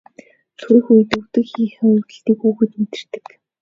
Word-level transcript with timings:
Төрөх 0.59 0.85
үед 0.93 1.11
өвдөх 1.17 1.45
эхийнхээ 1.63 1.91
өвдөлтийг 1.97 2.37
хүүхэд 2.41 2.71
мэдэрдэг. 2.79 3.25